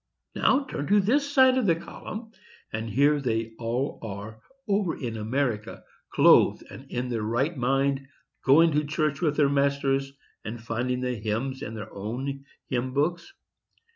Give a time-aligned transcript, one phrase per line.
[0.33, 2.31] Now, turn to this side of the column,
[2.73, 8.07] and here they all are, over in America, clothed and in their right mind,
[8.43, 10.11] going to church with their masters,
[10.43, 13.31] and finding the hymns in their own hymn books.